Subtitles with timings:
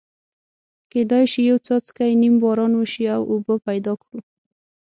[0.91, 4.19] کېدای شي یو څاڅکی نیم باران وشي او اوبه پیدا کړو.